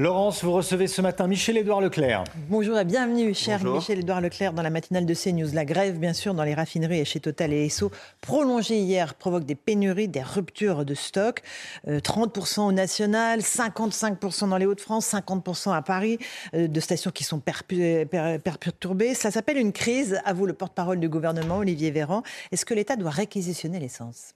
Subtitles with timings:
[0.00, 2.22] Laurence, vous recevez ce matin Michel-Édouard Leclerc.
[2.48, 3.64] Bonjour et bienvenue, cher.
[3.64, 5.48] Michel-Édouard Leclerc, dans la matinale de CNews.
[5.52, 7.90] La grève, bien sûr, dans les raffineries et chez Total et Esso,
[8.20, 11.42] prolongée hier, provoque des pénuries, des ruptures de stock.
[11.88, 16.18] Euh, 30% au national, 55% dans les Hauts-de-France, 50% à Paris,
[16.54, 19.14] euh, de stations qui sont perpu- per- perturbées.
[19.14, 22.22] Ça s'appelle une crise, à vous le porte-parole du gouvernement, Olivier Véran.
[22.52, 24.34] Est-ce que l'État doit réquisitionner l'essence?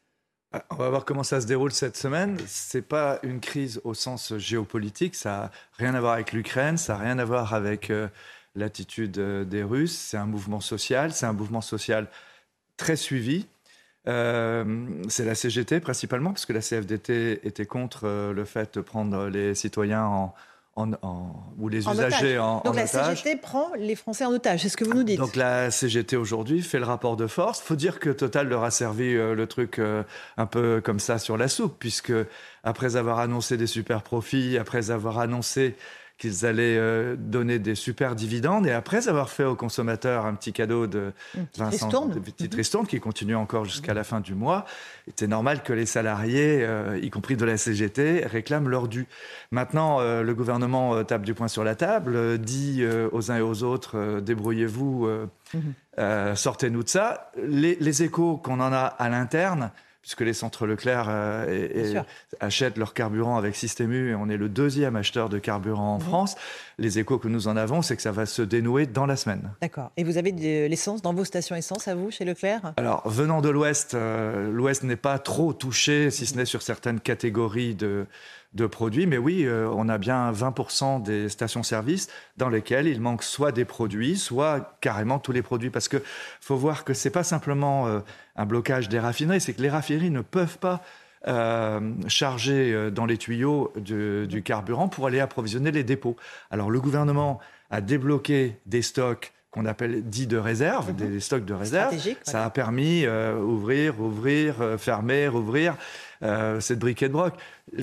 [0.71, 2.37] On va voir comment ça se déroule cette semaine.
[2.47, 5.15] C'est pas une crise au sens géopolitique.
[5.15, 6.77] Ça n'a rien à voir avec l'Ukraine.
[6.77, 8.09] Ça n'a rien à voir avec euh,
[8.55, 9.97] l'attitude euh, des Russes.
[9.97, 11.13] C'est un mouvement social.
[11.13, 12.09] C'est un mouvement social
[12.77, 13.47] très suivi.
[14.09, 19.29] Euh, c'est la CGT principalement, parce que la CFDT était contre le fait de prendre
[19.29, 20.35] les citoyens en,
[20.75, 22.39] en- en- ou les En usagers otage.
[22.39, 23.21] en, Donc en la otage.
[23.23, 25.19] CGT prend les Français en otage, c'est ce que vous nous dites.
[25.19, 27.61] Donc la CGT aujourd'hui fait le rapport de force.
[27.61, 30.03] faut dire que Total leur a servi euh, le truc euh,
[30.37, 32.13] un peu comme ça sur la soupe, puisque
[32.65, 35.77] après avoir annoncé des super profits, après avoir annoncé
[36.23, 40.53] qu'ils allaient euh, donner des super dividendes, et après avoir fait aux consommateurs un petit
[40.53, 42.11] cadeau de Une petite 20 ristourne.
[42.13, 44.65] de petites ristournes qui continue encore jusqu'à la fin du mois,
[45.09, 49.09] il était normal que les salariés, euh, y compris de la CGT, réclament leur dû.
[49.51, 53.65] Maintenant, euh, le gouvernement tape du poing sur la table, dit aux uns et aux
[53.65, 55.09] autres, débrouillez-vous,
[55.99, 57.33] euh, sortez-nous de ça.
[57.43, 59.73] Les, les échos qu'on en a à l'interne,
[60.03, 62.01] puisque les centres Leclerc euh, et- et
[62.41, 65.99] achètent leur carburant avec Système U, et on est le deuxième acheteur de carburant en.
[66.01, 66.35] France,
[66.79, 69.53] les échos que nous en avons, c'est que ça va se dénouer dans la semaine.
[69.61, 69.93] D'accord.
[69.97, 72.75] Et vous avez de l'essence dans vos stations essence à vous, chez Leclerc?
[72.77, 76.99] Alors, venant de l'Ouest, euh, l'Ouest n'est pas trop touché, si ce n'est sur certaines
[76.99, 78.07] catégories de,
[78.55, 79.07] de produits.
[79.07, 83.65] Mais oui, euh, on a bien 20% des stations-service dans lesquelles il manque soit des
[83.65, 85.71] produits, soit carrément tous les produits.
[85.71, 86.03] Parce que
[86.41, 88.01] faut voir que c'est pas simplement euh,
[88.37, 90.83] un blocage des raffineries, c'est que les raffineries ne peuvent pas
[91.29, 96.17] euh, charger dans les tuyaux du carburant pour aller approvisionner les dépôts.
[96.51, 97.39] Alors le gouvernement
[97.71, 101.95] a débloqué des stocks qu'on appelle dits de réserve, des stocks de réserve.
[101.99, 102.47] Ça voilà.
[102.47, 105.77] a permis euh, ouvrir, ouvrir, euh, fermer, rouvrir
[106.23, 107.35] euh, cette briquet de broc.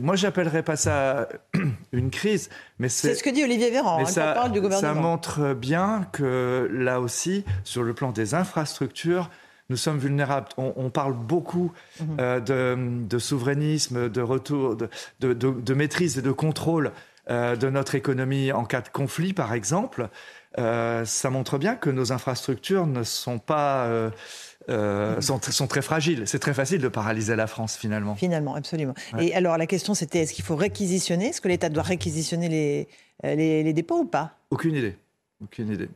[0.01, 1.27] Moi, j'appellerais pas ça
[1.91, 4.61] une crise, mais C'est c'est ce que dit Olivier Véran, hein, ça, porte-parole du ça
[4.63, 5.01] gouvernement.
[5.01, 9.29] montre bien que là aussi, sur le plan des infrastructures,
[9.69, 10.47] nous sommes vulnérables.
[10.57, 12.17] On, on parle beaucoup Mhm.
[12.19, 14.89] euh, de, de souverainisme, de retour, de,
[15.19, 16.91] de- de- de maîtrise et de contrôle
[17.29, 20.09] euh, de notre économie en cas de conflit, par exemple.
[20.57, 23.85] Euh, ça montre bien que nos infrastructures ne sont pas
[24.70, 26.24] euh, sont, sont très fragiles.
[26.28, 28.16] C'est très facile de paralyser la France finalement.
[28.16, 28.94] Finalement, absolument.
[29.14, 29.28] Ouais.
[29.28, 31.28] Et alors la question c'était est-ce qu'il faut réquisitionner?
[31.28, 32.88] Est-ce que l'État doit réquisitionner les,
[33.25, 34.34] euh, les, les dépôts ou pas?
[34.52, 34.96] Aucune idée.
[35.42, 35.90] Aucune idée.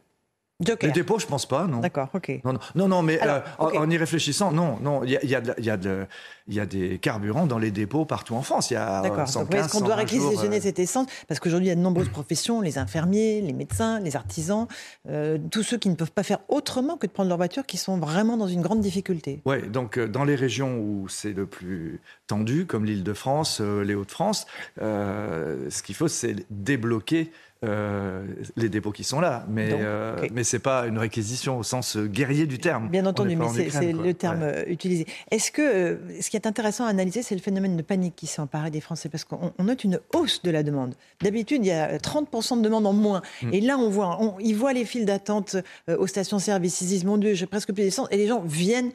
[0.61, 0.87] Joker.
[0.87, 1.79] Les dépôts, je pense pas, non.
[1.79, 2.39] D'accord, ok.
[2.45, 5.23] Non, non, non, non, mais Alors, euh, en- y réfléchissant, non, non, il y a,
[5.25, 6.05] y, a y, a de-
[6.47, 8.69] il y a des carburants dans les dépôts partout en France.
[8.71, 9.27] Il y a euh, D'accord.
[9.27, 11.73] 115, Donc, est-ce qu'on doit 120 jours, réquisitionner euh, cette essence Parce qu'aujourd'hui, il y
[11.73, 14.67] a de nombreuses professions, les infirmiers, les médecins, les artisans,
[15.09, 17.77] euh, tous ceux qui ne peuvent pas faire autrement que de prendre leur voiture, qui
[17.77, 19.41] sont vraiment dans une grande difficulté.
[19.45, 23.95] Ouais, donc euh, dans les régions où c'est le plus tendu, comme l'Île-de-France, euh, les
[23.95, 24.45] Hauts-de-France,
[24.79, 27.31] ce qu'il faut, c'est débloquer
[27.63, 28.25] euh,
[28.57, 29.45] les dépôts qui sont là.
[29.49, 30.31] Mais, Donc, euh, ok.
[30.33, 32.89] mais c'est pas une réquisition au sens guerrier du terme.
[32.89, 34.03] Bien entendu, mais en c'est Ukraine, c'est quoi.
[34.03, 34.65] le terme Ouais.
[34.67, 35.05] utilisé.
[35.31, 38.41] Est-ce que ce qui est intéressant à analyser, c'est le phénomène de panique qui s'est
[38.41, 40.95] emparé des Français Parce qu'on on note une hausse de la demande.
[41.21, 43.21] D'habitude, il y a 30% de demande en moins.
[43.43, 43.53] Mm.
[43.53, 45.57] Et là, on voit, on, ils voient les files d'attente
[45.89, 46.81] euh, aux stations-service.
[46.81, 48.07] Ils disent, mon Dieu, j'ai presque plus d'essence.
[48.09, 48.91] Et les gens viennent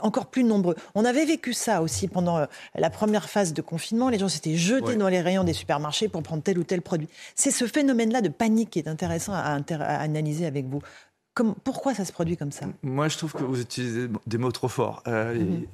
[0.00, 0.74] encore plus nombreux.
[0.96, 4.08] On avait vécu ça aussi pendant euh, la première phase de confinement.
[4.08, 4.96] Les gens s'étaient jetés Ouais.
[4.96, 7.06] dans les rayons des supermarchés pour prendre tel ou tel produit.
[7.36, 10.80] C'est ce phénomène-là de panique qui est intéressant à, inter- à analyser avec vous.
[11.34, 12.66] Comme, pourquoi ça se produit comme ça?
[12.82, 15.04] Moi, je trouve que vous utilisez des mots trop forts.
[15.06, 15.62] Euh, Mhm.
[15.62, 15.68] et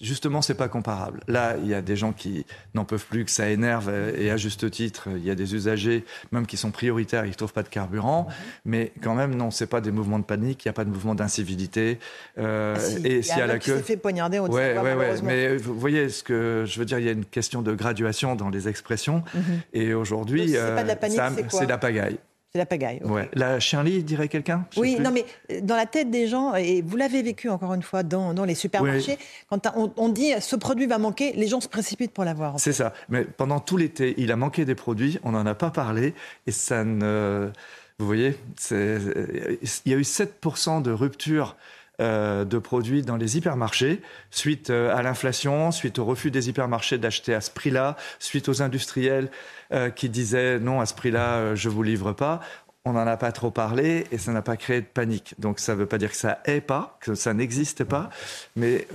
[0.00, 1.20] Justement, c'est pas comparable.
[1.26, 2.44] Là, il y a des gens qui
[2.74, 5.54] n'en peuvent plus, que ça énerve, euh, et à juste titre, il y a des
[5.54, 8.26] usagers, même qui sont prioritaires, et qui trouvent pas de carburant.
[8.66, 10.90] Mais quand même, non, c'est pas des mouvements de panique, il n'y a pas de
[10.90, 11.98] mouvement d'incivilité.
[12.36, 13.78] Euh, Ah si, et il y s'il y a a un la queue.
[13.78, 15.14] fait poignarder au Ouais, ouais, ouais.
[15.22, 18.36] Mais vous voyez, ce que je veux dire, il y a une question de graduation
[18.36, 19.22] dans les expressions.
[19.34, 19.42] Mhm.
[19.72, 21.58] Et aujourd'hui, c'est pas de la panique, c'est quoi?
[21.60, 22.18] c'est de la pagaille.
[22.56, 23.02] C'est la pagaille.
[23.04, 23.28] Ouais.
[23.34, 26.96] La chien-lit, dirait quelqu'un Oui, non, mais euh, dans la tête des gens, et vous
[26.96, 29.18] l'avez vécu encore une fois dans, dans les supermarchés,
[29.50, 32.58] quand on, dit ce produit va manquer, les gens se précipitent pour l'avoir.
[32.58, 32.94] C'est ça.
[33.10, 36.14] Mais pendant tout l'été, il a manqué des produits, on n'en a pas parlé,
[36.46, 37.50] et ça ne.
[37.98, 38.38] Vous voyez,
[38.70, 44.94] il y a eu 7% de rupture euh, de produits dans les hypermarchés, suite euh,
[44.94, 49.30] à l'inflation, suite au refus des hypermarchés d'acheter à ce prix-là, suite aux industriels
[49.72, 52.40] euh, qui disaient non, à ce prix-là, je vous livre pas.
[52.84, 55.34] On n'en a pas trop parlé et ça n'a pas créé de panique.
[55.38, 58.10] Donc ça ne veut pas dire que ça est pas, que ça n'existe pas,
[58.54, 58.86] mais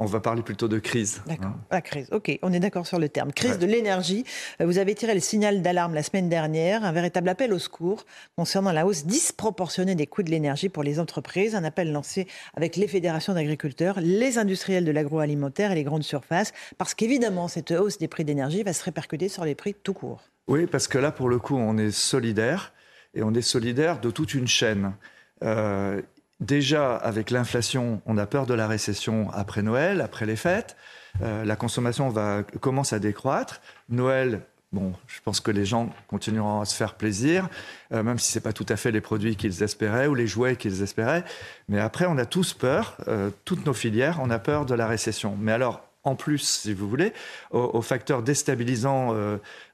[0.00, 1.22] on va parler plutôt de crise.
[1.26, 1.60] D'accord, hein.
[1.70, 2.08] la crise.
[2.12, 3.32] Ok, on est d'accord sur le terme.
[3.32, 4.24] Crise de l'énergie.
[4.60, 8.04] Euh, vous avez tiré le signal d'alarme la semaine dernière, un véritable appel au secours
[8.36, 11.54] concernant la hausse disproportionnée des coûts de l'énergie pour les entreprises.
[11.54, 16.52] Un appel lancé avec les fédérations d'agriculteurs, les industriels de l'agroalimentaire et les grandes surfaces,
[16.76, 20.22] parce qu'évidemment, cette hausse des prix d'énergie va se répercuter sur les prix tout court.
[20.46, 22.72] Oui, parce que là, pour le coup, on est solidaire
[23.14, 24.94] et on est solidaire de toute une chaîne.
[25.42, 26.00] Euh,
[26.40, 30.76] Déjà, avec l'inflation, on a peur de la récession après Noël, après les fêtes.
[31.22, 33.60] Euh, la consommation va, commence à décroître.
[33.88, 34.42] Noël,
[34.72, 37.48] bon, je pense que les gens continueront à se faire plaisir,
[37.92, 40.28] euh, même si ce n'est pas tout à fait les produits qu'ils espéraient ou les
[40.28, 41.24] jouets qu'ils espéraient.
[41.68, 44.86] Mais après, on a tous peur, euh, toutes nos filières, on a peur de la
[44.86, 45.36] récession.
[45.40, 47.12] Mais alors, en plus, si vous voulez,
[47.50, 49.12] au, facteur déstabilisant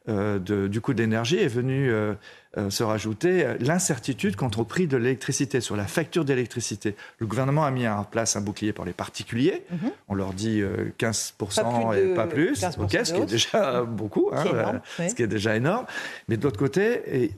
[0.08, 1.92] du coût de l'énergie est venu
[2.56, 6.94] euh, se rajouter euh, l'incertitude quant au prix de l'électricité, sur la facture d'électricité.
[7.18, 9.64] Le gouvernement a mis en place un bouclier pour les particuliers.
[9.72, 9.90] Mhm.
[10.08, 10.62] On leur dit
[10.98, 15.56] 15% euh, et pas plus, ce qui est déjà beaucoup, hein, ce qui est déjà
[15.56, 15.86] énorme.
[16.28, 17.32] Mais de l'autre côté,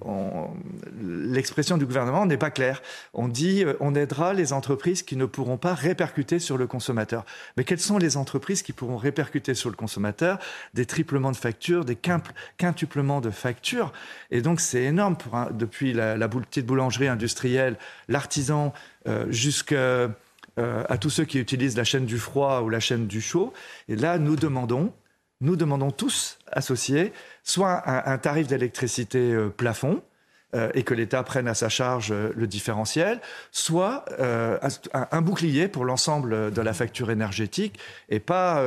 [1.02, 2.82] l'expression du gouvernement n'est pas claire.
[3.14, 7.24] On dit on aidera les entreprises qui ne pourront pas répercuter sur le consommateur.
[7.56, 10.38] Mais quelles sont les entreprises qui pourront répercuter sur le consommateur?
[10.74, 11.96] Des triplements de factures, des
[12.58, 13.92] quintuplements de factures.
[14.30, 15.05] Et donc c'est énorme
[15.52, 17.76] depuis la, petite boulangerie industrielle,
[18.08, 18.72] l'artisan,
[19.06, 19.76] euh, jusqu'à
[20.58, 23.52] euh, tous ceux qui utilisent la chaîne du froid ou la chaîne du chaud.
[23.88, 24.92] Et là, nous demandons,
[25.40, 27.12] nous demandons tous associés,
[27.42, 30.02] soit un, tarif d'électricité euh, plafond,
[30.72, 33.20] et que l'État prenne à sa charge le différentiel,
[33.50, 34.06] soit
[34.94, 38.62] un, bouclier pour l'ensemble de la facture énergétique et pas,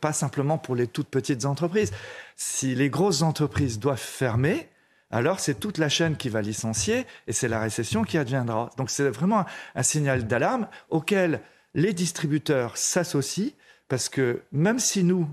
[0.00, 1.92] pas simplement pour les toutes petites entreprises.
[2.36, 4.70] Si les grosses entreprises doivent fermer,
[5.14, 8.70] alors c'est toute la chaîne qui va licencier et c'est la récession qui adviendra.
[8.76, 9.44] Donc c'est vraiment
[9.76, 11.40] un, signal d'alarme auquel
[11.74, 13.52] les distributeurs s'associent
[13.88, 15.28] parce que même si nous,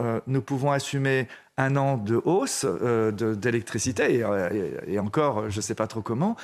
[0.00, 1.28] euh, nous pouvons assumer
[1.58, 6.36] un an de hausse euh, d'électricité, euh, et, encore, je ne sais pas trop comment,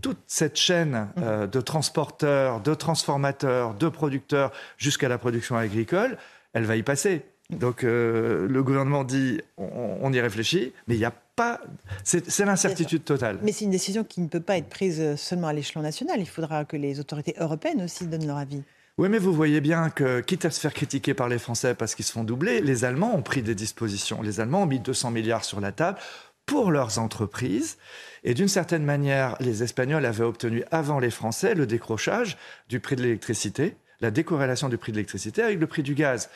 [0.00, 1.46] toute cette chaîne mmh.
[1.46, 6.18] de transporteurs, de transformateurs, de producteurs jusqu'à la production agricole,
[6.54, 7.24] elle va y passer.
[7.52, 11.60] Donc le gouvernement dit on y réfléchit, mais il n'y a pas.
[12.04, 13.38] C'est l'incertitude totale.
[13.42, 16.20] Mais c'est une décision qui ne peut pas être prise seulement à l'échelon national.
[16.20, 18.62] Il faudra que les autorités européennes aussi donnent leur avis.
[18.98, 21.94] Oui, mais vous voyez bien que, quitte à se faire critiquer par les Français parce
[21.94, 24.20] qu'ils se font doubler, les Allemands ont pris des dispositions.
[24.20, 25.98] Les Allemands ont mis 200 milliards sur la table
[26.44, 27.78] pour leurs entreprises.
[28.22, 32.36] Et d'une certaine manière, les Espagnols avaient obtenu avant les Français le décrochage
[32.68, 36.28] du prix de l'électricité la décorrélation du prix de l'électricité avec le prix du gaz.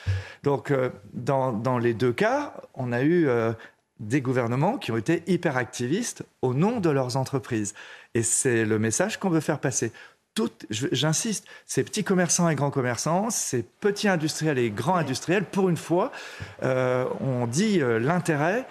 [0.45, 3.53] Donc, euh, dans, les deux cas, on a eu euh,
[4.01, 7.75] des gouvernements qui ont été hyper activistes au nom de leurs entreprises.
[8.15, 9.93] Et c'est le message qu'on veut faire passer.
[10.71, 15.79] J'insiste, ces petits commerçants et grands commerçants, ces petits industriels et grands industriels, pour une
[15.79, 16.13] fois,
[16.63, 18.67] euh, on dit euh, l'intérêt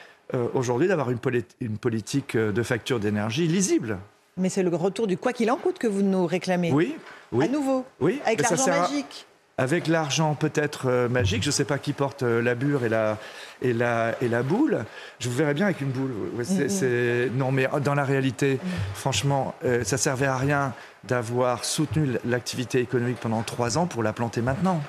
[0.53, 3.99] aujourd'hui d'avoir une, politique de facture d'énergie lisible.
[4.37, 6.71] Mais c'est le retour du quoi qu'il en coûte que vous nous réclamez.
[6.71, 6.95] Oui,
[7.31, 7.45] oui.
[7.45, 7.85] À nouveau.
[8.01, 8.19] Oui.
[8.25, 9.27] Avec l'argent magique
[9.57, 12.89] avec l'argent peut-être euh, magique, je ne sais pas qui porte euh, la bure et
[12.89, 13.17] la,
[13.61, 14.83] et, la, et la boule,
[15.19, 16.11] je vous verrais bien avec une boule.
[16.37, 17.31] Mm-hmm.
[17.35, 18.95] Non, mais dans la réalité, mm-hmm.
[18.95, 20.73] franchement, euh, ça servait à rien
[21.05, 24.81] d'avoir soutenu l'activité économique pendant trois ans pour la planter maintenant.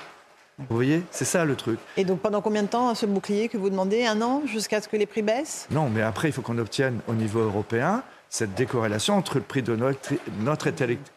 [0.57, 1.79] Vous voyez C'est ça le truc.
[1.97, 4.05] Et donc pendant combien de temps ce bouclier que vous demandez?
[4.05, 5.67] Un an jusqu'à ce que les prix baissent?
[5.69, 9.61] Non, mais après, il faut qu'on obtienne au niveau européen cette décorrélation entre le prix
[9.61, 10.67] de notre,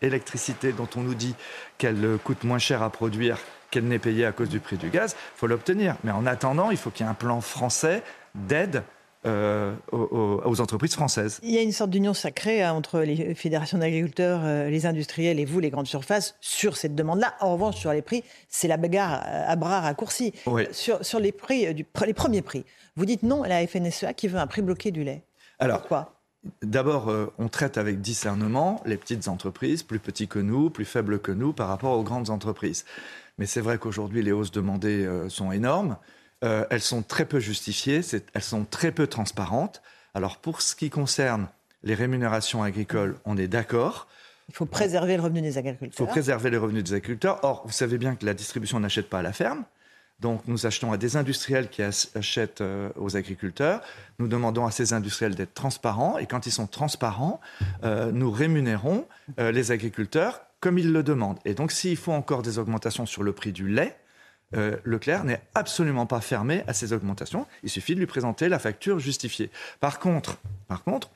[0.02, 1.35] électricité, dont on nous dit
[1.79, 3.38] qu'elle coûte moins cher à produire
[3.71, 5.97] qu'elle n'est payée à cause du prix du gaz, il faut l'obtenir.
[6.05, 8.02] Mais en attendant, il faut qu'il y ait un plan français
[8.35, 8.83] d'aide
[9.26, 11.40] euh, aux, entreprises françaises.
[11.43, 15.38] Il y a une sorte d'union sacrée hein, entre les fédérations d'agriculteurs, euh, les industriels
[15.38, 17.35] et vous, les grandes surfaces, sur cette demande-là.
[17.40, 20.33] En revanche, sur les prix, c'est la bagarre à bras raccourcis.
[20.73, 22.64] Sur, sur les, prix, du, les premiers prix,
[22.97, 25.23] vous dites non à la FNSEA qui veut un prix bloqué du lait.
[25.59, 26.20] Alors, Pourquoi?
[26.62, 31.20] D'abord, euh, on traite avec discernement les petites entreprises, plus petites que nous, plus faibles
[31.20, 32.85] que nous par rapport aux grandes entreprises.
[33.38, 35.97] Mais c'est vrai qu'aujourd'hui, les hausses demandées euh, sont énormes.
[36.42, 38.00] Euh, elles sont très peu justifiées,
[38.32, 39.82] elles sont très peu transparentes.
[40.14, 41.49] Alors, pour ce qui concerne
[41.82, 44.09] les rémunérations agricoles, on est d'accord.
[44.49, 45.94] Il faut préserver le revenu des agriculteurs.
[45.94, 47.38] Il faut préserver les revenus des agriculteurs.
[47.42, 49.64] Or, vous savez bien que la distribution n'achète pas à la ferme.
[50.21, 53.81] Donc, nous achetons à des industriels qui achètent euh, aux agriculteurs.
[54.19, 56.19] Nous demandons à ces industriels d'être transparents.
[56.19, 57.41] Et quand ils sont transparents,
[57.85, 59.07] euh, nous rémunérons
[59.39, 61.39] euh, les agriculteurs comme ils le demandent.
[61.47, 63.97] Et donc, s'il faut encore des augmentations sur le prix du lait,
[64.53, 67.47] Leclerc n'est absolument pas fermé à ces augmentations.
[67.62, 69.49] Il suffit de lui présenter la facture justifiée.
[69.79, 71.09] Par contre, par contre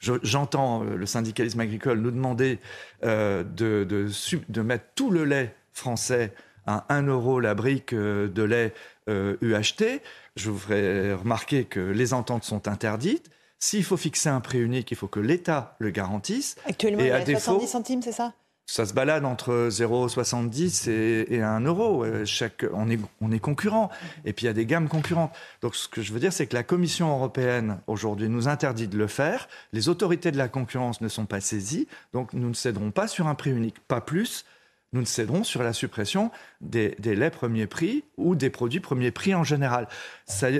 [0.00, 2.58] j'entends le syndicalisme agricole nous demander
[3.02, 6.32] de, mettre tout le lait français
[6.66, 8.74] à 1 euro la brique euh, de lait
[9.08, 10.00] UHT,
[10.36, 13.30] je vous ferai remarquer que les ententes sont interdites.
[13.58, 16.56] S'il faut fixer un prix unique, il faut que l'État le garantisse.
[16.66, 18.32] Actuellement, et il y a 70 centimes, c'est ça?
[18.72, 22.04] ça se balade entre 0,70 et, et 1 euro.
[22.04, 23.90] Euh, chaque, on, est, on est concurrent.
[24.24, 25.34] Et puis il y a des gammes concurrentes.
[25.60, 28.96] Donc ce que je veux dire, c'est que la Commission européenne, aujourd'hui, nous interdit de
[28.96, 29.48] le faire.
[29.72, 31.86] Les autorités de la concurrence ne sont pas saisies.
[32.14, 33.78] Donc nous ne céderons pas sur un prix unique.
[33.80, 34.46] Pas plus
[34.92, 36.30] nous ne céderons sur la suppression
[36.60, 39.88] des, laits premier prix ou des produits premier prix en général.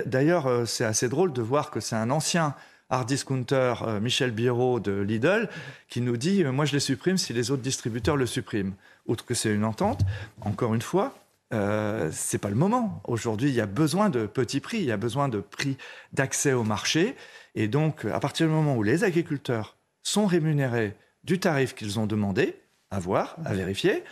[0.06, 2.54] D'ailleurs, euh, c'est assez drôle de voir que c'est un ancien
[2.92, 5.48] hard discounter, euh, Michel Biro de Lidl,
[5.88, 8.74] qui nous dit euh, Moi, je les supprime si les autres distributeurs le suppriment.
[9.06, 10.02] Outre que c'est une entente,
[10.42, 11.14] encore une fois,
[11.52, 13.00] euh, c'est pas le moment.
[13.04, 15.76] Aujourd'hui, il y a besoin de petits prix, il y a besoin de prix
[16.12, 17.16] d'accès au marché.
[17.54, 22.06] Et donc, à partir du moment où les agriculteurs sont rémunérés du tarif qu'ils ont
[22.06, 22.56] demandé,
[22.92, 24.04] à voir, à vérifier,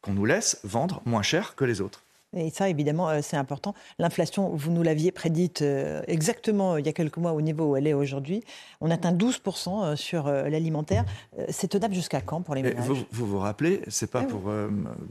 [0.00, 2.04] qu'on nous laisse vendre moins cher que les autres.
[2.36, 3.74] Et ça, évidemment, euh, c'est important.
[3.98, 7.70] L'inflation, vous nous l'aviez prédite euh, exactement euh, il y a quelques mois au niveau
[7.70, 8.44] où elle est aujourd'hui.
[8.82, 11.04] On atteint 12% sur l'alimentaire.
[11.48, 12.84] C'est tenable jusqu'à quand pour les ménages?
[12.84, 14.50] vous, vous, rappelez, c'est pas pour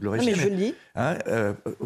[0.00, 0.32] glorifier.
[0.32, 0.74] mais je le dis.
[0.94, 1.18] Hein,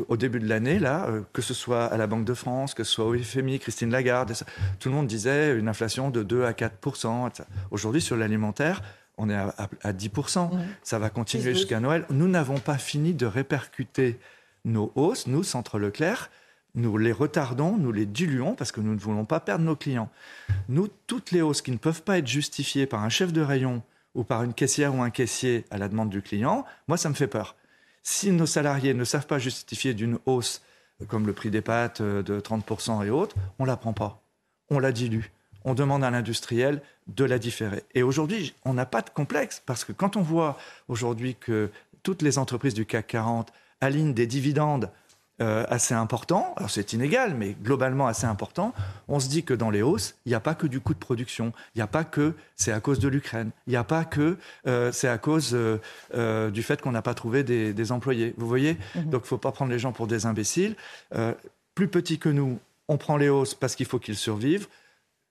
[0.08, 2.92] au début de l'année, là, que ce soit à la Banque de France, que ce
[2.92, 4.32] soit au FMI, Christine Lagarde,
[4.78, 7.30] tout le monde disait une inflation de 2 à 4%.
[7.70, 8.82] Aujourd'hui, sur l'alimentaire,
[9.22, 10.50] on est à, 10%.
[10.82, 12.04] Ça va continuer jusqu'à Noël.
[12.10, 14.18] Nous n'avons pas fini de répercuter
[14.64, 15.26] nos hausses.
[15.26, 16.30] Nous, Centre Leclerc,
[16.74, 20.10] nous les retardons, nous les diluons parce que nous ne voulons pas perdre nos clients.
[20.68, 23.82] Nous, toutes les hausses qui ne peuvent pas être justifiées par un chef de rayon
[24.14, 27.14] ou par une caissière ou un caissier à la demande du client, moi, ça me
[27.14, 27.56] fait peur.
[28.02, 30.62] Si nos salariés ne savent pas justifier d'une hausse
[31.08, 34.22] comme le prix des pâtes euh, de 30% et autres, on ne la prend pas.
[34.70, 35.26] On la dilue
[35.64, 37.82] on demande à l'industriel de la différer.
[37.94, 40.56] Et aujourd'hui, on n'a pas de complexe, parce que quand on voit
[40.88, 41.70] aujourd'hui que
[42.02, 44.90] toutes les entreprises du CAC 40 alignent des dividendes
[45.40, 48.74] euh, assez importants, alors c'est inégal, mais globalement assez important,
[49.08, 50.98] on se dit que dans les hausses, il n'y a pas que du coût de
[50.98, 54.04] production, il n'y a pas que c'est à cause de l'Ukraine, il n'y a pas
[54.04, 55.56] que euh, c'est à cause
[56.14, 58.34] euh, du fait qu'on n'a pas trouvé des, employés.
[58.36, 59.10] Vous voyez mhm.
[59.10, 60.76] Donc il ne faut pas prendre les gens pour des imbéciles.
[61.74, 64.68] plus petits que nous, on prend les hausses parce qu'il faut qu'ils survivent.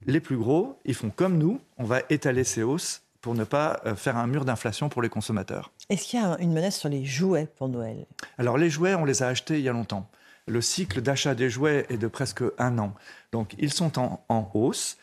[0.05, 3.79] Les plus gros, ils font comme nous, on va étaler ces hausses pour ne pas
[3.85, 5.71] euh, faire un mur d'inflation pour les consommateurs.
[5.89, 8.05] Est-ce qu'il y a une menace sur les jouets pour Noël?
[8.37, 10.09] Alors les jouets, on les a achetés il y a longtemps.
[10.47, 12.93] Le cycle d'achat des jouets est de presque un an.
[13.31, 14.97] Donc ils sont en, hausse,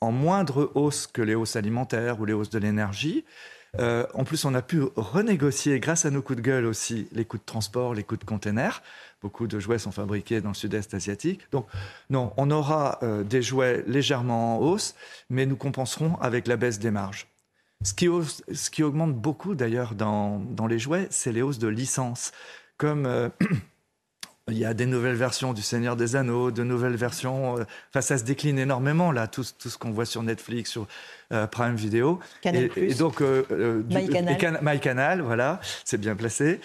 [0.00, 3.24] en moindre hausse que les hausses alimentaires ou les hausses de l'énergie.
[3.78, 7.24] Euh, en plus, on a pu renégocier, grâce à nos coups de gueule aussi, les
[7.24, 8.82] coûts de transport, les coûts de containers.
[9.20, 11.40] Beaucoup de jouets sont fabriqués dans le sud-est asiatique.
[11.52, 11.66] Donc,
[12.08, 14.94] non, on aura euh, des jouets légèrement en hausse,
[15.28, 17.26] mais nous compenserons avec la baisse des marges.
[17.82, 22.32] Ce qui, augmente beaucoup d'ailleurs dans, dans, les jouets, c'est les hausses de licence.
[22.76, 23.28] Comme euh,
[24.48, 27.58] il y a des nouvelles versions du Seigneur des Anneaux, de nouvelles versions.
[27.58, 30.86] Euh, enfin, ça se décline énormément là, tout, tout ce qu'on voit sur Netflix, sur
[31.32, 32.18] euh, Prime Video.
[32.40, 33.82] Canal et, et, donc, euh,
[34.62, 35.20] MyCanal.
[35.20, 36.60] voilà, c'est bien placé.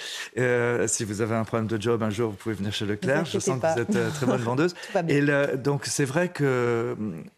[0.87, 3.25] si vous avez un problème de job un jour, vous pouvez venir chez Leclerc.
[3.25, 4.75] Je sens que vous êtes très bonne vendeuse.
[5.07, 5.21] et
[5.57, 6.95] donc, c'est vrai que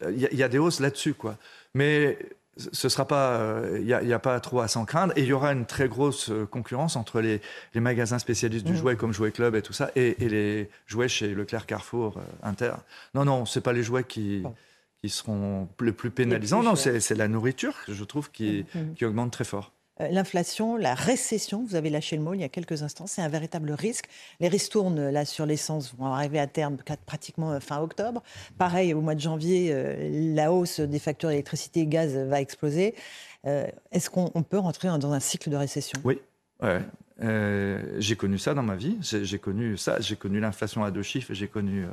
[0.08, 1.36] il y, y, a des hausses là-dessus, quoi.
[1.74, 2.18] Mais
[2.56, 5.12] ce sera pas, il euh, n'y a, pas trop à s'en craindre.
[5.16, 7.40] Et il y aura une très grosse euh, concurrence entre les,
[7.74, 8.76] magasins spécialistes du mmh.
[8.76, 12.74] jouet comme Jouet Club et tout ça, et, les jouets chez Leclerc, Carrefour, euh, Inter.
[13.14, 14.42] Non, non, c'est pas les jouets qui,
[15.02, 16.62] qui seront le plus pénalisants.
[16.62, 18.94] non, c'est la nourriture, je trouve, qui, mmh.
[18.94, 19.72] qui augmente très fort.
[20.00, 23.22] Euh, l'inflation, la récession, vous avez lâché le mot il y a quelques instants, c'est
[23.22, 24.06] un véritable risque.
[24.40, 26.76] Les ristournes là sur l'essence vont arriver à terme
[27.06, 28.22] pratiquement euh, fin octobre.
[28.58, 32.94] Pareil, au mois de janvier, euh, la hausse des factures d'électricité et gaz va exploser.
[33.92, 36.00] Est-ce qu'on peut rentrer dans un cycle de récession?
[36.02, 36.18] Oui.
[37.20, 38.96] j'ai connu ça dans ma vie.
[39.00, 40.00] J'ai connu ça.
[40.00, 41.32] J'ai connu l'inflation à deux chiffres.
[41.32, 41.86] J'ai connu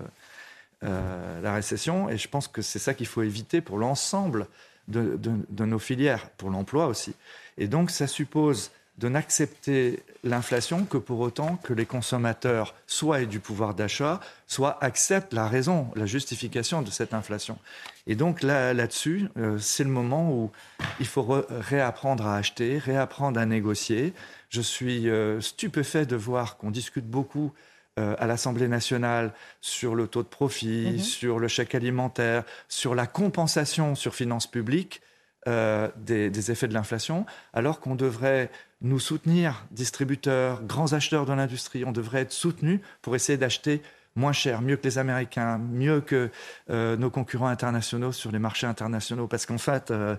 [0.81, 2.09] la récession.
[2.09, 4.47] Et je pense que c'est ça qu'il faut éviter pour l'ensemble
[4.87, 7.15] de, nos filières, pour l'emploi aussi.
[7.57, 13.25] Et donc, ça suppose de n'accepter l'inflation que pour autant que les consommateurs soit aient
[13.25, 17.57] du pouvoir d'achat, soit acceptent la raison, la justification de cette inflation.
[18.05, 20.51] Et donc là, là-dessus, euh, c'est le moment où
[20.99, 24.13] il faut réapprendre à acheter, réapprendre à négocier.
[24.49, 27.51] Je suis euh, stupéfait de voir qu'on discute beaucoup
[27.99, 30.99] euh, à l'Assemblée nationale sur le taux de profit, mm-hmm.
[30.99, 35.01] sur le chèque alimentaire, sur la compensation sur finances publiques.
[35.45, 38.49] des, des, effets de l'inflation, alors qu'on devrait
[38.81, 43.81] nous soutenir, distributeurs, grands acheteurs de l'industrie, on devrait être soutenus pour essayer d'acheter
[44.15, 46.29] moins cher, mieux que les Américains, mieux que
[46.69, 50.15] euh, nos concurrents internationaux sur les marchés internationaux, parce qu'en fait, euh,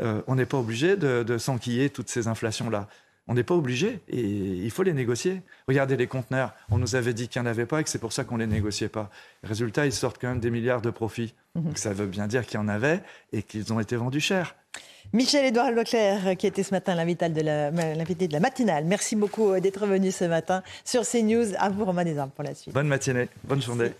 [0.00, 2.88] euh, on n'est pas obligé de, de s'enquiller toutes ces inflations-là.
[3.28, 5.42] On n'est pas obligé et il faut les négocier.
[5.68, 6.54] Regardez les conteneurs.
[6.70, 8.38] On nous avait dit qu'il n'y en avait pas et que c'est pour ça qu'on
[8.38, 9.10] ne les négociait pas.
[9.42, 11.34] Résultat, ils sortent quand même des milliards de profits.
[11.54, 11.64] Mhm.
[11.64, 13.00] Donc ça veut bien dire qu'il y en avait
[13.32, 14.54] et qu'ils ont été vendus cher.
[15.12, 18.84] Michel-Édouard Leclerc, qui était ce matin l'invité de, la, de la matinale.
[18.84, 21.54] Merci beaucoup d'être venu ce matin sur CNews.
[21.58, 22.74] À vous, Romain Desarmes, pour la suite.
[22.74, 23.92] Bonne matinée, bonne journée.